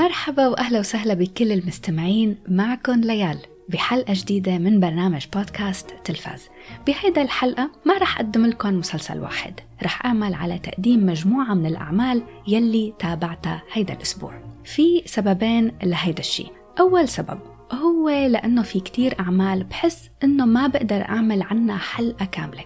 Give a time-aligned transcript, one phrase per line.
[0.00, 3.38] مرحبا وأهلا وسهلا بكل المستمعين معكم ليال
[3.68, 6.48] بحلقة جديدة من برنامج بودكاست تلفاز.
[6.86, 12.22] بهيدا الحلقة ما رح أقدم لكم مسلسل واحد رح أعمل على تقديم مجموعة من الأعمال
[12.48, 14.32] يلي تابعتها هيدا الأسبوع.
[14.64, 16.46] في سببين لهيدا الشي.
[16.80, 17.38] أول سبب
[17.72, 22.64] هو لأنه في كتير أعمال بحس إنه ما بقدر أعمل عنها حلقة كاملة.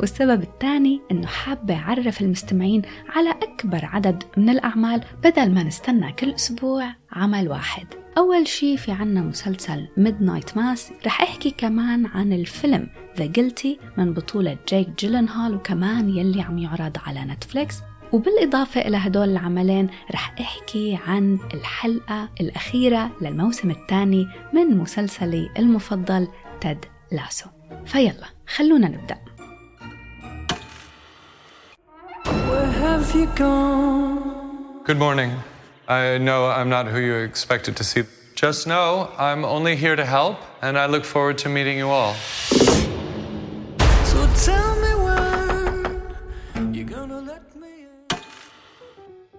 [0.00, 6.30] والسبب الثاني إنه حابة أعرف المستمعين على أكبر عدد من الأعمال بدل ما نستنى كل
[6.30, 7.86] أسبوع عمل واحد.
[8.18, 14.14] أول شي في عنا مسلسل Midnight Mass رح أحكي كمان عن الفيلم The Guilty من
[14.14, 17.76] بطولة جيك جيلنهال وكمان يلي عم يعرض على نتفليكس.
[18.12, 26.28] وبالإضافة إلى هدول العملين رح أحكي عن الحلقة الأخيرة للموسم الثاني من مسلسلي المفضل
[26.60, 27.46] تد لاسو.
[27.86, 28.26] فيلا
[28.56, 29.18] خلونا نبدأ.
[34.90, 35.30] Good morning.
[35.88, 38.02] I know I'm not who you expected to see.
[38.34, 42.14] Just know I'm only here to help, and I look forward to meeting you all.
[44.10, 44.18] So
[44.48, 48.18] tell me when you're gonna let me in.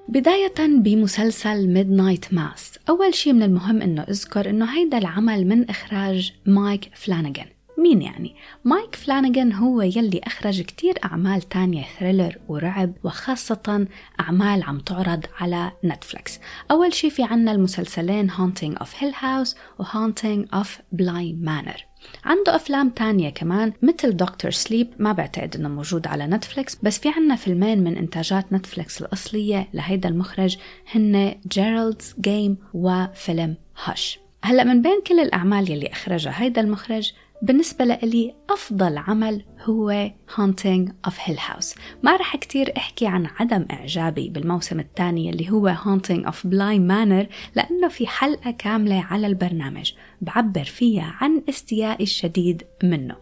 [0.08, 6.34] بداية بمسلسل ميدنايت ماس أول شيء من المهم أنه أذكر أنه هيدا العمل من إخراج
[6.46, 13.88] مايك فلانيغان مين يعني؟ مايك فلانيغان هو يلي أخرج كتير أعمال تانية thriller ورعب وخاصة
[14.20, 16.40] أعمال عم تعرض على Netflix
[16.72, 21.82] أول شي في عنا المسلسلين of Hill House و Haunting of Bly Manor.
[22.26, 27.10] عنده أفلام تانية كمان مثل Doctor Sleep ما بعتقد إنه موجود على Netflix بس في
[27.10, 30.58] عنا فيلمين من إنتاجات Netflix الأصلية لهيدا المخرج
[30.96, 37.86] هن Gerald's Game وفيلم هاش هلأ من بين كل الأعمال يلي أخرجها هيدا المخرج بالنسبة
[37.86, 41.78] لإلي أفضل عمل هو Haunting of Hill House.
[42.04, 47.34] ما رح كتير أحكي عن عدم إعجابي بالموسم الثاني اللي هو Haunting of Bly Manor
[47.56, 53.16] لأنه في حلقة كاملة على البرنامج بعبر فيها عن استيائي الشديد منه.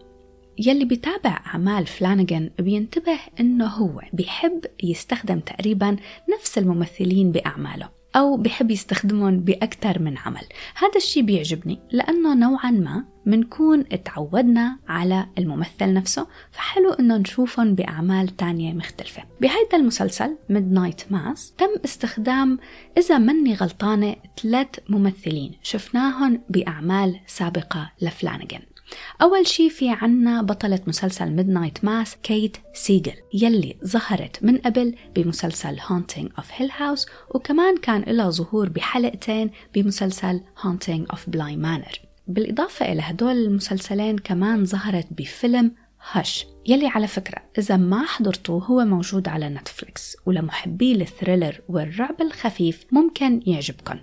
[0.58, 5.96] يلي بيتابع أعمال فلانيغان بينتبه إنه هو بيحب يستخدم تقريبا
[6.34, 7.99] نفس الممثلين بأعماله.
[8.16, 10.42] أو بحب يستخدمهم بأكثر من عمل.
[10.76, 18.36] هذا الشيء بيعجبني لأنه نوعا ما منكون تعودنا على الممثل نفسه فحلو إنه نشوفهم بأعمال
[18.36, 19.22] تانية مختلفة.
[19.40, 22.58] بهيدا المسلسل Midnight Mass تم استخدام
[22.98, 28.62] إذا مني غلطانة ثلاث ممثلين شفناهم بأعمال سابقة لفلانيغان
[29.22, 35.80] أول شي في عنا بطلة مسلسل Midnight Mass كيت سيجل يلي ظهرت من قبل بمسلسل
[35.80, 41.98] Haunting of Hill House وكمان كان لها ظهور بحلقتين بمسلسل Haunting of Bly Manor.
[42.28, 45.72] بالإضافة إلى هدول المسلسلين كمان ظهرت بفيلم
[46.10, 52.22] Hush يلي على فكرة إذا ما حضرتوه هو موجود على Netflix ولمحبي ال thriller والرعب
[52.22, 53.98] الخفيف ممكن يعجبكم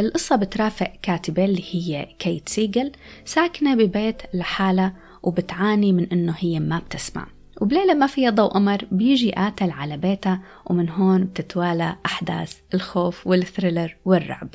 [0.00, 2.92] القصة بترافق كاتبة اللي هي كيت سيجل
[3.24, 7.26] ساكنة ببيت لحالها وبتعاني من إنه هي ما بتسمع.
[7.60, 13.40] وبليلة ما فيها ضوء قمر بيجي قاتل على بيتها ومن هون بتتوالى أحداث الخوف وال
[13.40, 14.48] thriller والرعب.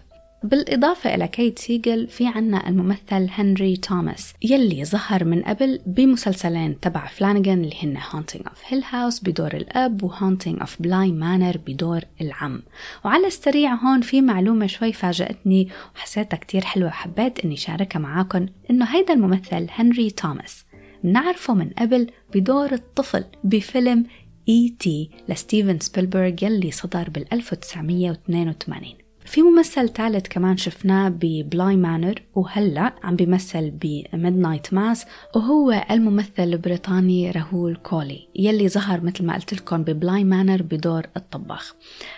[0.46, 7.08] بالإضافة إلى كيت سيجل في عنا الممثل هنري توماس يلي ظهر من قبل بمسلسلين تبع
[7.08, 12.02] فلانيغان اللي هن Haunting of Hill House بدور الأب و Haunting of Bly Manor بدور
[12.22, 12.64] العم.
[13.06, 18.86] وعلى السريع هون في معلومة شوي فاجأتني وحسيتها كتير حلوة حبيت إني شاركها معاكم إنه
[18.86, 20.66] هيدا الممثل هنري توماس
[21.04, 24.06] بنعرفه من قبل بدور الطفل بفيلم
[24.50, 25.10] E.T.
[25.30, 32.94] لستيفن سبيلبرغ يلي صدر بال 1982 في ممثل ثالث كمان شفناه ب Bly Manor وهلأ
[33.04, 35.06] عم بيمثل ب Midnight Mass
[35.36, 41.06] وهو الممثل البريطاني راهول كولي يلي ظهر مثل ما قلت لكم ب Bly Manor بدور
[41.18, 41.74] الطباخ.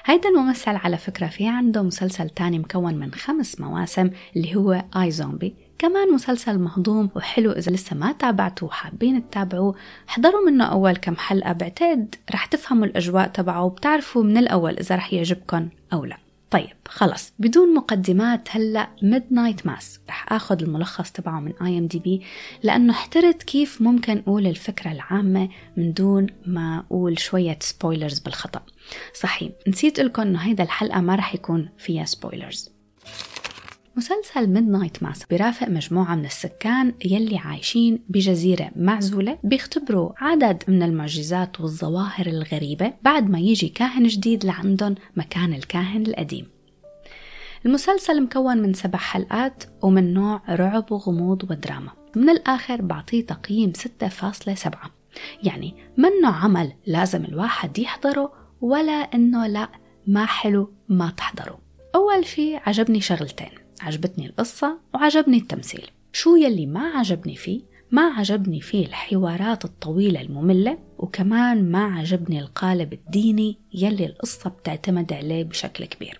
[0.06, 5.56] هيدا الممثل على فكرة في عنده مسلسل تاني مكون من خمس مواسم اللي هو iZombie
[5.80, 9.76] كمان مسلسل مهضوم وحلو إذا لسه ما تابعتوه وحابين تتابعوه.
[10.10, 15.14] احضروا منه أول كم حلقة بعتقد رح تفهموا الأجواء تبعه وبتعرفوا من الأول إذا رح
[15.14, 16.27] يعجبكم أو لا.
[16.52, 22.22] طيب خلص بدون مقدمات هلا Midnight Mass رح آخذ الملخص تبعه من IMDb
[22.64, 28.62] لأنه احترت كيف ممكن أقول الفكرة العامة من دون ما أقول شوية spoilers بالخطأ.
[29.14, 32.77] صحيح نسيت لكم إنه هيدا الحلقة ما رح يكون فيها spoilers
[33.98, 41.62] مسلسل Midnight Mass بيرافق مجموعة من السكان يلي عايشين بجزيرة معزولة بيختبروا عدد من المعجزات
[41.62, 46.48] والظواهر الغريبة بعد ما يجي كاهن جديد لعندهم مكان الكاهن القديم.
[47.66, 51.92] المسلسل مكون من سبع حلقات ومن نوع رعب وغموض ودراما.
[52.16, 54.70] من الآخر بعطيه تقييم 6.7
[55.44, 59.70] يعني منه عمل لازم الواحد يحضره ولا إنه لا
[60.08, 61.60] ما حلو ما تحضره
[61.96, 63.67] أول شي عجبني شغلتين.
[63.82, 65.90] عجبتني القصة وعجبني التمثيل.
[66.14, 72.94] شو يلي ما عجبني فيه؟ ما عجبني فيه الحوارات الطويلة المملة وكمان ما عجبني القالب
[72.94, 76.20] الديني يلي القصة بتعتمد عليه بشكل كبير.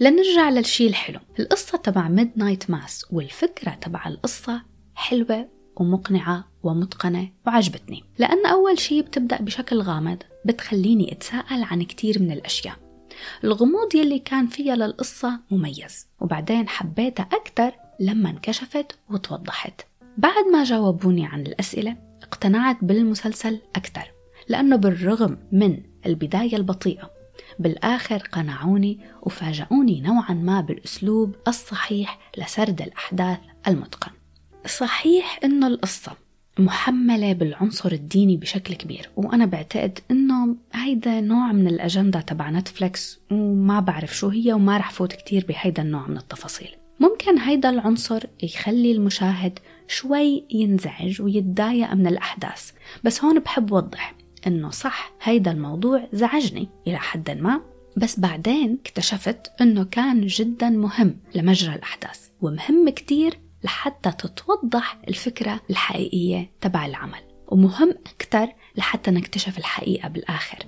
[0.00, 1.20] لنرجع للشي الحلو.
[1.40, 4.62] القصة تبع Midnight Mass والفكرة تبع القصة
[4.94, 8.04] حلوة ومقنعة ومتقنة وعجبتني.
[8.18, 12.87] لأن أول شي بتبدأ بشكل غامض بتخليني أتساءل عن كتير من الأشياء.
[13.44, 19.80] الغموض يلي كان فيها للقصة مميز وبعدين حبيتها أكتر لما انكشفت وتوضحت.
[20.18, 24.12] بعد ما جاوبوني عن الأسئلة اقتنعت بالمسلسل أكثر
[24.48, 27.10] لأنه بالرغم من البداية البطيئة
[27.58, 33.38] بالآخر قنعوني وفاجأوني نوعا ما بالأسلوب الصحيح لسرد الأحداث
[33.68, 34.12] المتقن.
[34.66, 36.12] صحيح إنه القصة
[36.58, 39.10] محملة بالعنصر الديني بشكل كبير.
[39.16, 44.90] وأنا بعتقد إنه هيدا نوع من الأجندة تبع نتفليكس وما بعرف شو هي وما رح
[44.90, 46.68] فوت كتير بهيدا النوع من التفاصيل.
[47.00, 49.58] ممكن هيدا العنصر يخلي المشاهد
[49.88, 52.70] شوي ينزعج ويتضايق من الأحداث.
[53.04, 54.14] بس هون بحب وضح
[54.46, 57.60] إنه صح هيدا الموضوع زعجني إلى حد ما.
[57.96, 66.50] بس بعدين اكتشفت إنه كان جدا مهم لمجرى الأحداث ومهم كتير لحتى تتوضح الفكرة الحقيقية
[66.60, 67.20] تبع العمل.
[67.48, 70.58] ومهم أكتر لحتى نكتشف الحقيقة بالآخر.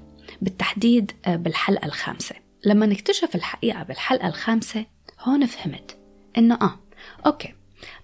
[0.43, 2.35] بالتحديد آه، بالحلقة الخامسة.
[2.67, 4.87] لما نكتشف الحقيقة بالحلقة الخامسة
[5.21, 5.97] هون فهمت
[6.39, 6.79] إنه آه
[7.27, 7.55] أوكي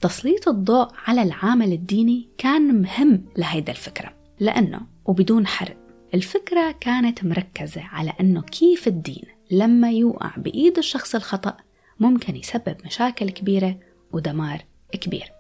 [0.00, 4.14] تسليط الضوء على العامل الديني كان مهم لهيدا الفكرة.
[4.40, 5.76] لأنه وبدون حرق
[6.14, 11.56] الفكرة كانت مركزة على أنه كيف الدين لما يوقع بإيد الشخص الخطأ
[12.00, 13.78] ممكن يسبب مشاكل كبيرة
[14.12, 14.64] ودمار
[14.96, 15.32] كبير.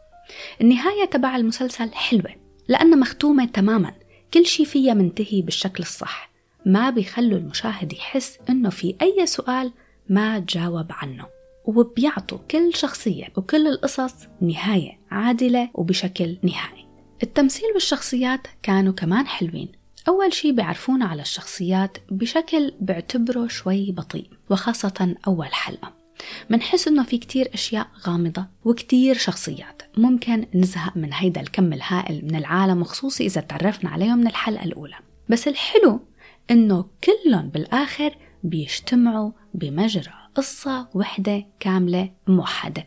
[0.60, 2.34] النهاية تبع المسلسل حلوة
[2.68, 3.94] لأنها مختومة تماما.
[4.34, 6.30] كل شي فيها منتهي بالشكل الصح.
[6.66, 9.72] ما بيخلوا المشاهد يحس إنه في أي سؤال
[10.08, 11.26] ما تجاوب عنه.
[11.64, 16.86] وبيعطوا كل شخصية وكل القصص نهاية عادلة وبشكل نهائي.
[17.22, 19.72] التمثيل والشخصيات كانوا كمان حلوين.
[20.08, 25.95] أول شي بيعرفونا على الشخصيات بشكل بعتبره شوي بطيء وخاصة أول حلقة.
[26.50, 29.82] منحس إنه في كتير أشياء غامضة وكتير شخصيات.
[29.96, 34.96] ممكن نزهق من هيدا الكم الهائل من العالم وخصوصي إذا تعرفنا عليهم من الحلقة الأولى.
[35.28, 36.00] بس الحلو
[36.50, 42.86] إنه كلهم بالآخر بيجتمعوا بمجرى قصة وحدة كاملة موحدة.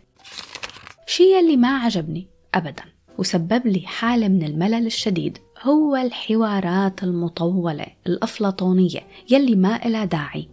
[1.08, 2.84] شي اللي ما عجبني أبدا
[3.18, 10.50] وسبب لي حالة من الملل الشديد هو الحوارات المطولة الأفلاطونية يلي ما إلها داعي.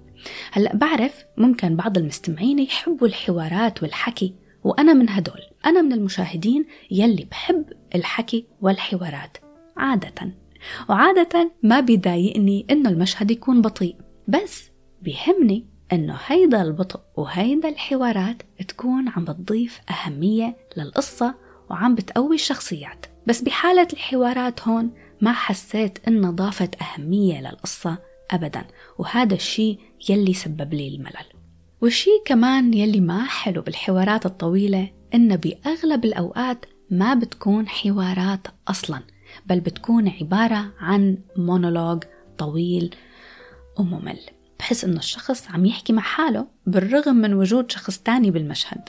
[0.52, 4.34] هلأ بعرف ممكن بعض المستمعين يحبوا الحوارات والحكي
[4.64, 5.40] وأنا من هدول.
[5.67, 7.64] أنا من المشاهدين يلي بحب
[7.94, 9.37] الحكي والحوارات
[9.76, 10.32] عادة.
[10.88, 13.96] وعادة ما بيضايقني إنه المشهد يكون بطيء
[14.28, 14.70] بس
[15.02, 21.34] بيهمني إنه هيدا البطء وهيدا الحوارات تكون عم بتضيف أهمية للقصة
[21.70, 23.06] وعم بتقوي الشخصيات.
[23.26, 24.90] بس بحالة الحوارات هون
[25.20, 27.99] ما حسيت إنها ضافت أهمية للقصة
[28.31, 28.67] أبدا.
[28.99, 29.78] وهذا الشيء
[30.08, 31.26] يلي سبب لي الملل.
[31.81, 39.00] والشي كمان يلي ما حلو بالحوارات الطويلة إنه بأغلب الأوقات ما بتكون حوارات أصلا
[39.46, 42.05] بل بتكون عبارة عن مونولوج
[42.38, 42.94] طويل
[43.78, 44.18] وممل.
[44.59, 48.88] بحس إنه الشخص عم يحكي مع حاله بالرغم من وجود شخص تاني بالمشهد.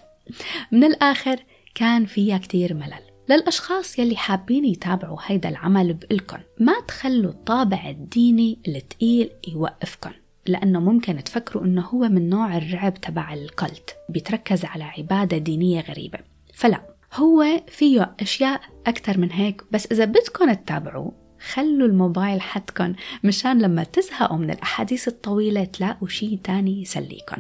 [0.72, 1.40] من الآخر
[1.76, 3.07] كان فيها كتير ملل.
[3.30, 10.12] للأشخاص يلي حابين يتابعوا هيدا العمل بقلكن ما تخلوا الطابع الديني التقيل يوقفكن
[10.46, 16.20] لأنه ممكن تفكروا إنه هو من نوع الرعب تبع الكلت بيتركز على عبادة دينية غريبة.
[16.54, 16.82] فلا
[17.14, 21.14] هو فيه أشياء أكثر من هيك بس إذا بدكم تتابعوه
[21.54, 27.38] خلوا الموبايل حدكن مشان لما تزهقوا من الأحاديث الطويلة تلاقوا شي تاني يسليكن.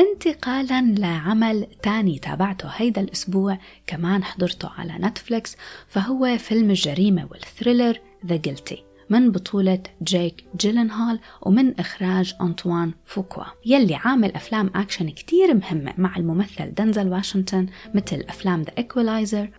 [0.00, 5.56] انتقالا لعمل تاني تابعته هيدا الأسبوع كمان حضرته على نتفليكس
[5.88, 13.44] فهو فيلم الجريمة وال thriller The Guilty من بطولة جيك جيلنهال ومن إخراج أنطوان فوكوا.
[13.66, 18.64] يلي عامل أفلام أكشن كتير مهمة مع الممثل دنزل واشنطن مثل أفلام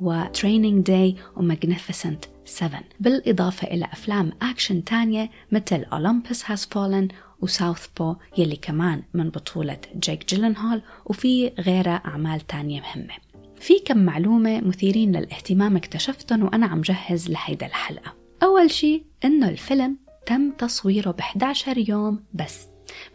[0.01, 7.13] و Training Day و Magnificent 7 بالإضافة إلى أفلام أكشن تانية مثل Olympus Has Fallen
[7.41, 13.13] وساوث بو يلي كمان من بطولة جيك جيلنهال وفي غيرها أعمال تانية مهمة.
[13.59, 18.13] في كم معلومة مثيرين للاهتمام اكتشفتهم وأنا عم جهز لهيدا الحلقة.
[18.43, 22.67] أول شي إنه الفيلم تم تصويره ب 11 يوم بس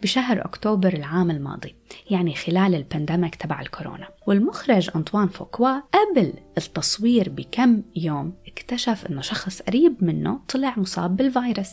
[0.03, 1.75] بشهر أكتوبر العام الماضي
[2.09, 4.07] يعني خلال البانديميك تبع الكورونا.
[4.27, 11.69] والمخرج أنطوان فوكوا قبل التصوير بكم يوم اكتشف أنه شخص قريب منه طلع مصاب بالفيروس.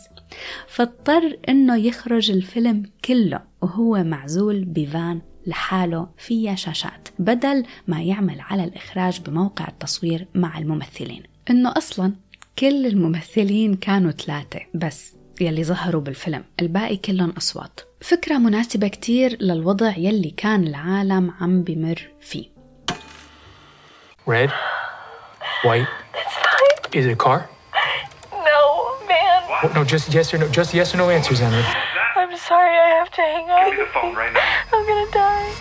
[0.67, 8.63] فاضطر أنه يخرج الفيلم كله وهو معزول بفان لحاله فيها شاشات بدل ما يعمل على
[8.63, 12.13] الإخراج بموقع التصوير مع الممثلين إنه أصلا
[12.59, 19.97] كل الممثلين كانوا ثلاثة بس يلي ظهروا بالفيلم الباقي كلهم أصوات فكرة مناسبة كتير للوضع
[19.97, 22.55] يلي كان العالم عم بمر فيه
[24.27, 24.49] Red?
[25.63, 25.87] White?
[26.93, 27.47] Is it a car?
[29.65, 29.71] No.
[29.71, 30.47] Oh, no, just yes or no.
[30.49, 31.65] Just yes or no answers, Emily.
[32.15, 33.65] I'm sorry, I have to hang up.
[33.65, 34.77] Give me the phone right now.
[34.77, 35.51] I'm gonna die.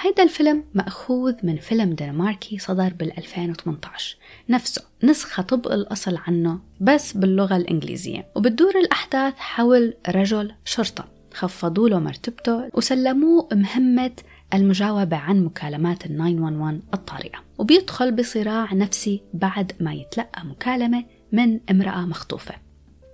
[0.00, 4.16] هيدا الفيلم مأخوذ من فيلم دنماركي صدر بال 2018
[4.48, 11.98] نفسه نسخة طبق الأصل عنه بس باللغة الإنجليزية وبتدور الأحداث حول رجل شرطة خفضوا له
[11.98, 14.12] مرتبته وسلموه مهمة
[14.54, 22.00] المجاوبة عن مكالمات ال 911 الطارئة وبيدخل بصراع نفسي بعد ما يتلقى مكالمة من امرأة
[22.00, 22.54] مخطوفة.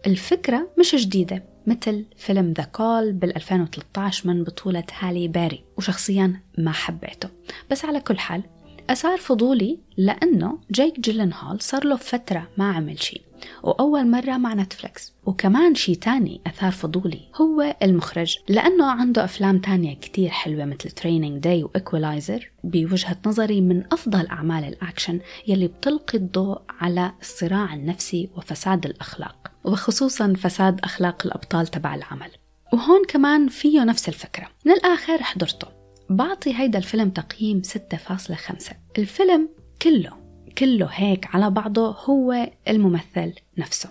[0.06, 6.72] الفكرة مش جديدة مثل فيلم ذا كول بال 2013 من بطولة هالي باري وشخصيا ما
[6.72, 7.28] حبيته.
[7.70, 8.42] بس على كل حال
[8.90, 13.22] أثار فضولي لأنه جيك جيلنهال صار له فترة ما عمل شيء
[13.62, 19.94] وأول مرة مع نتفلكس وكمان شيء تاني أثار فضولي هو المخرج لأنه عنده أفلام تانية
[19.94, 26.18] كتير حلوة مثل Training Day و Equalizer بوجهة نظري من أفضل أعمال الأكشن يلي بتلقي
[26.18, 32.30] الضوء على الصراع النفسي وفساد الأخلاق وخصوصا فساد أخلاق الأبطال تبع العمل.
[32.72, 34.48] وهون كمان فيه نفس الفكرة.
[34.64, 35.77] من الآخر حضرته.
[36.10, 39.48] بعطي هيدا الفيلم تقييم 6.5 الفيلم
[39.82, 40.12] كله
[40.58, 43.90] كله هيك على بعضه هو الممثل نفسه.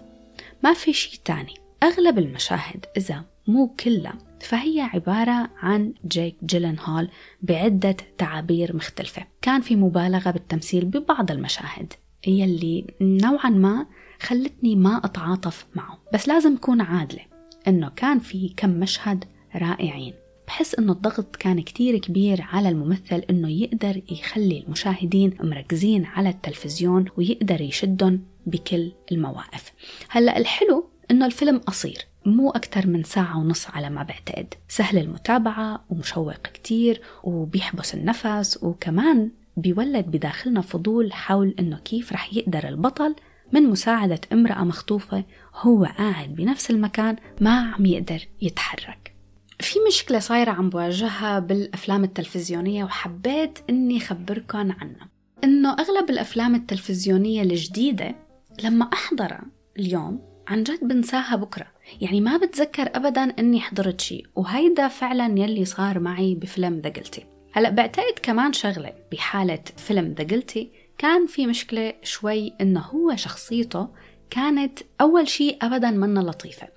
[0.63, 1.53] ما في شيء تاني.
[1.83, 7.09] أغلب المشاهد إذا مو كلها فهي عبارة عن جيك جيلنهال
[7.41, 9.23] بعدة تعابير مختلفة.
[9.41, 11.93] كان في مبالغة بالتمثيل ببعض المشاهد
[12.27, 13.85] يلي نوعا ما
[14.21, 15.97] خلتني ما أتعاطف معه.
[16.13, 17.21] بس لازم أكون عادلة
[17.67, 20.13] إنه كان في كم مشهد رائعين.
[20.47, 27.05] بحس إنه الضغط كان كتير كبير على الممثل إنه يقدر يخلي المشاهدين مركزين على التلفزيون
[27.17, 29.71] ويقدر يشدهم بكل المواقف.
[30.09, 34.53] هلأ الحلو إنه الفيلم قصير مو أكتر من ساعة ونص على ما بعتقد.
[34.67, 42.67] سهل المتابعة ومشوق كتير وبيحبس النفس وكمان بيولد بداخلنا فضول حول إنه كيف رح يقدر
[42.67, 43.15] البطل
[43.53, 45.23] من مساعدة امرأة مخطوفة
[45.55, 49.16] هو قاعد بنفس المكان ما عم يقدر يتحرك.
[49.59, 55.09] في مشكلة صايرة عم بواجهها بالأفلام التلفزيونية وحبيت إني خبركن عنها.
[55.43, 58.15] إنه أغلب الأفلام التلفزيونية الجديدة
[58.63, 59.45] لما أحضرها
[59.79, 61.67] اليوم عن جد بنساها بكرة.
[62.01, 67.25] يعني ما بتذكر أبدا إني حضرت شيء وهيدا فعلا يلي صار معي بفيلم ذا قلتي
[67.53, 73.87] هلأ بعتقد كمان شغلة بحالة فيلم ذا قلتي كان في مشكلة شوي إنه هو شخصيته
[74.29, 76.67] كانت أول شيء أبدا منا لطيفة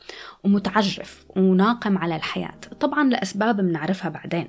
[0.44, 2.60] ومتعجرف وناقم على الحياة.
[2.80, 4.48] طبعا لأسباب بنعرفها بعدين.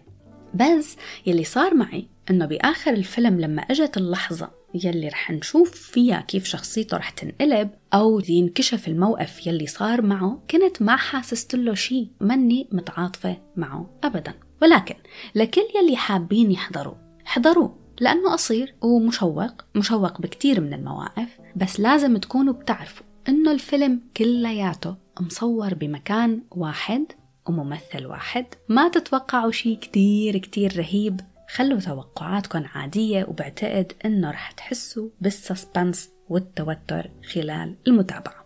[0.53, 6.46] بس يلي صار معي إنه بآخر الفيلم لما أجت اللحظة يلي رح نشوف فيها كيف
[6.46, 12.08] شخصيته رح تنقلب أو ينكشف الموقف يلي صار معه كنت ما حاسست له شيء.
[12.22, 14.34] مني متعاطفة معه أبدا.
[14.62, 14.96] ولكن
[15.36, 22.53] لكل يلي حابين يحضروا حضروه لأنه قصير ومشوق مشوق بكتير من المواقف بس لازم تكونوا
[22.53, 27.05] بتعرفوا إنه الفيلم كلياته مصور بمكان واحد
[27.50, 28.46] وممثل واحد.
[28.70, 31.22] ما تتوقعوا شيء كتير كتير رهيب.
[31.55, 38.46] خلوا توقعاتكم عادية وبعتقد إنه رح تحسوا بالسسبنس والتوتر خلال المتابعة.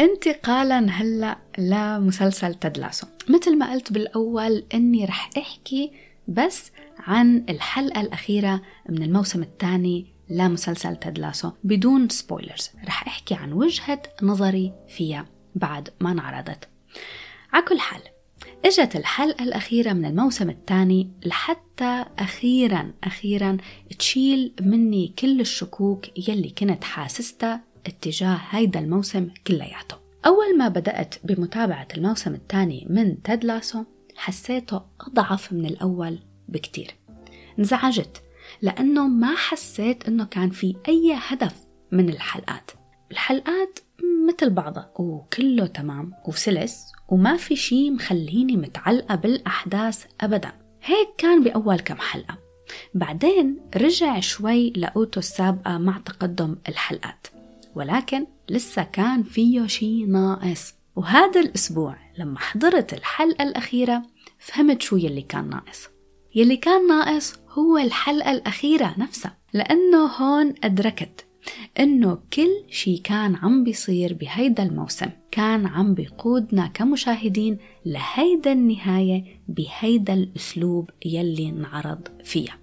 [0.00, 3.06] انتقالا هلأ لمسلسل تدلاسو.
[3.28, 5.92] مثل ما قلت بالأول إني رح أحكي
[6.28, 14.02] بس عن الحلقة الأخيرة من الموسم الثاني لمسلسل تدلاسو بدون سبويلرز رح أحكي عن وجهة
[14.22, 16.68] نظري فيها بعد ما انعرضت.
[17.52, 18.00] على كل حال
[18.64, 23.56] إجت الحلقة الأخيرة من الموسم الثاني لحتى أخيرا أخيرا
[23.98, 29.96] تشيل مني كل الشكوك يلي كنت حاسستها اتجاه هيدا الموسم كلياته.
[30.26, 33.84] أول ما بدأت بمتابعة الموسم الثاني من تدلاسو
[34.16, 36.18] حسيته أضعف من الأول
[36.48, 36.94] بكتير.
[37.58, 38.22] انزعجت
[38.62, 41.54] لأنه ما حسيت أنه كان في أي هدف
[41.92, 42.70] من الحلقات.
[43.10, 43.78] الحلقات
[44.28, 50.52] مثل بعضها وكله تمام وسلس وما في شي مخليني متعلقة بالأحداث أبدا.
[50.82, 52.38] هيك كان بأول كم حلقة.
[52.94, 57.26] بعدين رجع شوي لقوته السابقة مع تقدم الحلقات.
[57.74, 60.74] ولكن لسه كان فيه شي ناقص.
[60.96, 64.02] وهذا الأسبوع لما حضرت الحلقة الأخيرة
[64.38, 65.88] فهمت شو يلي كان ناقص.
[66.34, 71.26] يلي كان ناقص هو الحلقة الأخيرة نفسها لأنه هون أدركت
[71.80, 80.14] إنه كل شي كان عم بيصير بهيدا الموسم كان عم بيقودنا كمشاهدين لهيدا النهاية بهيدا
[80.14, 82.58] الأسلوب يلي انعرض فيها.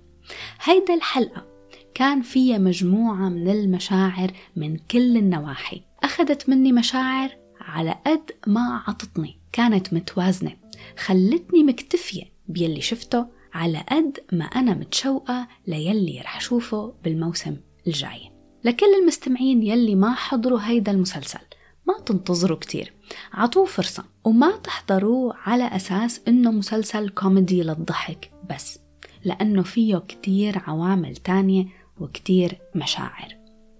[0.63, 1.45] هيدا الحلقة
[1.93, 5.81] كان فيها مجموعة من المشاعر من كل النواحي.
[6.03, 7.29] أخذت مني مشاعر
[7.61, 9.42] على قد ما عطتني.
[9.53, 10.51] كانت متوازنة.
[10.97, 17.57] خلتني مكتفية بيلي شفته على قد ما أنا متشوقة ليلي رح شوفه بالموسم
[17.87, 18.31] الجاي.
[18.63, 21.39] لكل المستمعين يلي ما حضروا هيدا المسلسل
[21.87, 22.93] ما تنتظروا كتير.
[23.33, 28.79] عطوه فرصة وما تحضروه على أساس إنه مسلسل كوميدي للضحك بس
[29.25, 31.65] لأنه فيه كتير عوامل تانية
[31.99, 33.35] وكتير مشاعر.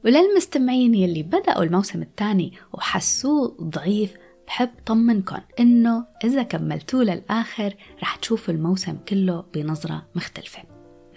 [0.05, 4.13] وللمستمعين يلي بدأوا الموسم الثاني وحسوه ضعيف
[4.53, 10.63] بحب طمنكم إنه إذا كملتوه للآخر رح تشوفوا الموسم كله بنظرة مختلفة.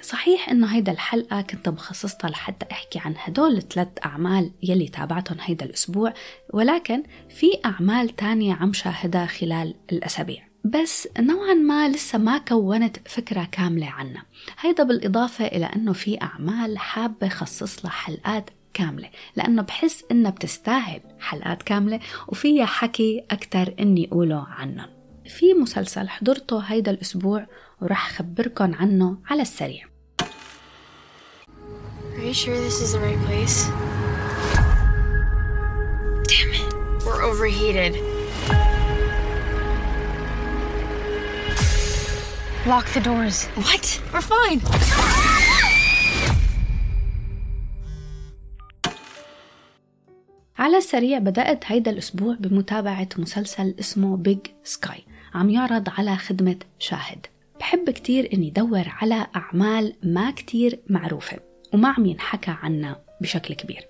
[0.02, 5.66] صحيح إنه هيدا الحلقة كنت مخصصتها لحتى أحكي عن هدول الثلاث أعمال يلي تابعتهم هيدا
[5.66, 6.14] الأسبوع
[6.52, 10.48] ولكن في أعمال تانية عم شاهدها خلال الأسابيع.
[10.64, 14.22] بس نوعا ما لسه ما كونت فكرة كاملة عنها.
[14.60, 21.00] هيدا بالإضافة إلى أنه في أعمال حابة خصص لها حلقات كاملة لأنه بحس إنها بتستاهل
[21.20, 24.88] حلقات كاملة وفيها حكي أكتر إني أقوله عنهم
[25.26, 27.46] في مسلسل حضرته هيدا الأسبوع
[27.82, 29.84] ورح خبركن عنه على السريع
[32.16, 33.56] Are you sure this is the right place?
[36.30, 36.66] Damn it.
[37.04, 37.92] We're overheated.
[42.66, 43.38] Lock the doors.
[43.66, 43.84] What?
[44.12, 44.60] We're fine.
[50.58, 57.26] على السريع بدأت هيدا الأسبوع بمتابعة مسلسل اسمه بيج سكاي عم يعرض على خدمة شاهد.
[57.60, 61.38] بحب كتير إني دور على أعمال ما كتير معروفة
[61.74, 63.88] وما عم ينحكى عنها بشكل كبير.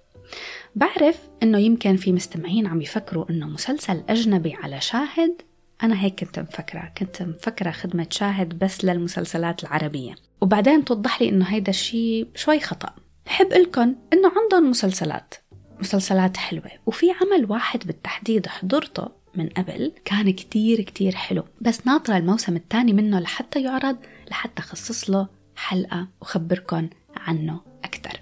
[0.75, 5.43] بعرف إنه يمكن في مستمعين عم يفكروا إنه مسلسل أجنبي على شاهد.
[5.83, 10.15] أنا هيك كنت مفكرة كنت مفكرة خدمة شاهد بس للمسلسلات العربية.
[10.41, 12.95] وبعدين توضح لي إنه هيدا الشيء شوي خطأ.
[13.27, 15.35] بحب لكم إنه عندهم مسلسلات.
[15.81, 16.71] مسلسلات حلوة.
[16.87, 21.45] وفي عمل واحد بالتحديد حضرته من قبل كان كتير كتير حلو.
[21.61, 23.97] بس ناطرة الموسم الثاني منه لحتى يعرض
[24.31, 28.21] لحتى خصص له حلقة وخبركن عنه أكتر.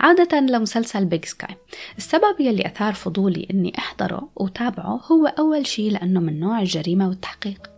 [0.00, 1.56] عودة لمسلسل بيج سكاي
[1.98, 7.70] السبب يلي أثار فضولي أني أحضره وتابعه هو أول شيء لأنه من نوع الجريمة والتحقيق.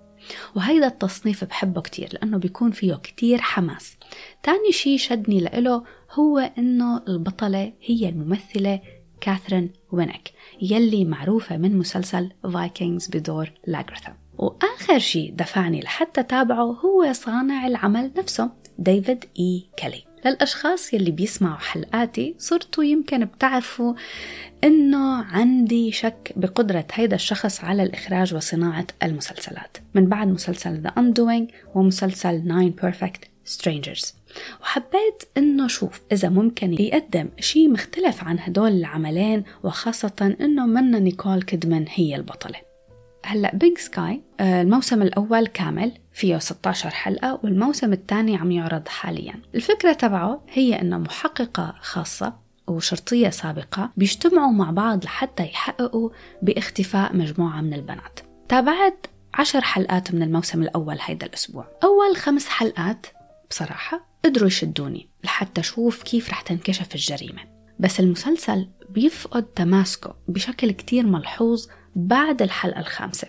[0.56, 3.96] وهيدا التصنيف بحبه كتير لأنه بيكون فيه كتير حماس.
[4.42, 8.80] تاني شيء شدني لإله هو أنه البطلة هي الممثلة
[9.20, 10.30] كاثرين وينك
[10.62, 18.10] يلي معروفة من مسلسل Vikings بدور لاغرثا وآخر شيء دفعني لحتى تابعه هو صانع العمل
[18.16, 23.94] نفسه ديفيد إي كيلي للأشخاص يلي بيسمعوا حلقاتي صرتوا يمكن بتعرفوا
[24.64, 29.76] إنه عندي شك بقدرة هيدا الشخص على الإخراج وصناعة المسلسلات.
[29.94, 34.17] من بعد مسلسل The Undoing ومسلسل Nine Perfect Strangers.
[34.60, 41.42] وحبيت إنه أشوف إذا ممكن يقدم شيء مختلف عن هدول العملين وخاصة إنه منا نيكول
[41.42, 42.60] كيدمان هي البطلة.
[43.24, 49.34] هلأ بيج سكاي الموسم الأول كامل فيه 16 حلقة والموسم الثاني عم يعرض حاليا.
[49.54, 52.34] الفكرة تبعه هي إنه محققة خاصة
[52.66, 56.10] وشرطية سابقة بيجتمعوا مع بعض لحتى يحققوا
[56.42, 58.20] باختفاء مجموعة من البنات.
[58.48, 61.66] تابعت عشر حلقات من الموسم الأول هيدا الأسبوع.
[61.84, 63.06] أول خمس حلقات
[63.50, 67.42] بصراحة قدروا يشدوني لحتى أشوف كيف رح تنكشف الجريمة.
[67.78, 73.28] بس المسلسل بيفقد تماسكه بشكل كتير ملحوظ بعد الحلقة الخامسة.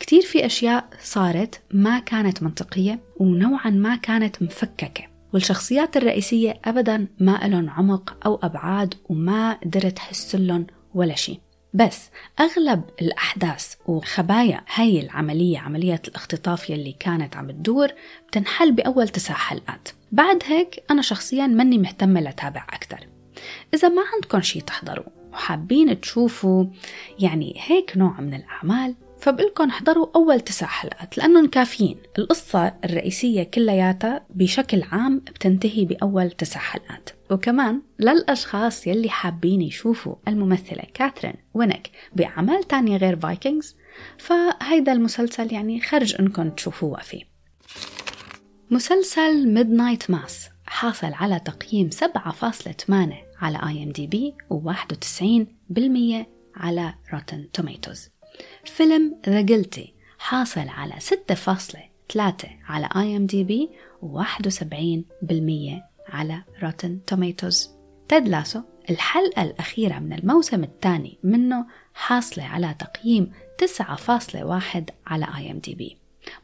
[0.00, 5.04] كتير في أشياء صارت ما كانت منطقية ونوعا ما كانت مفككة.
[5.32, 11.40] والشخصيات الرئيسية أبدا ما لهم عمق أو أبعاد وما قدرت أحس لهم ولا شيء.
[11.74, 17.88] بس أغلب الأحداث وخبايا هاي العملية عملية الاختطاف يلي كانت عم تدور
[18.28, 19.88] بتنحل بأول تسع حلقات.
[20.12, 23.06] بعد هيك أنا شخصيا مني مهتمة لتابع أكتر.
[23.74, 26.64] إذا ما عندكم شي تحضروا وحابين تشوفوا
[27.18, 31.96] يعني هيك نوع من الأعمال فبقلكن احضروا أول تسع حلقات لأنهم كافيين.
[32.18, 37.19] القصة الرئيسية كلياتها بشكل عام بتنتهي بأول تسع حلقات.
[37.30, 43.76] وكمان للأشخاص يلي حابين يشوفوا الممثلة كاثرين وينك بأعمال تانية غير فايكنجز
[44.18, 47.22] فهيدا المسلسل يعني خرج انكم تشوفوها فيه.
[48.70, 52.92] مسلسل Midnight Mass حاصل على تقييم 7.8
[53.40, 58.08] على IMDb و91% على Rotten Tomatoes
[58.64, 62.18] فيلم The Guilty حاصل على 6.3
[62.68, 63.70] على IMDb
[64.02, 67.70] و71% على Rotten Tomatoes
[68.08, 75.24] Ted Lasso الحلقة الأخيرة من الموسم الثاني منه حاصلة على تقييم 9.1 على
[75.74, 75.96] بي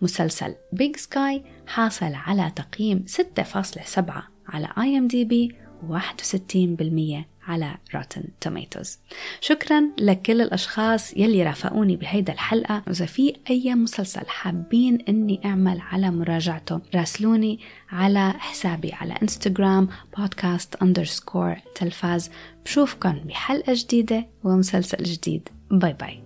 [0.02, 4.00] مسلسل Big Sky حاصل على تقييم 6.7
[4.48, 4.68] على
[5.08, 5.56] دي بي
[5.88, 8.98] و61% على Rotten Tomatoes
[9.40, 12.82] شكرا لكل الأشخاص يلي رافقوني بهيدا الحلقة.
[12.86, 20.74] وإذا في أي مسلسل حابين أني أعمل على مراجعته راسلوني على حسابي على انستغرام بودكاست
[20.74, 22.30] underscore تلفاز.
[22.64, 25.48] بشوفكن بحلقة جديدة ومسلسل جديد.
[25.70, 26.25] باي باي